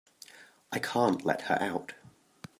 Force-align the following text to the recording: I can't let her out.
I 0.71 0.79
can't 0.79 1.23
let 1.25 1.41
her 1.43 1.59
out. 1.61 1.93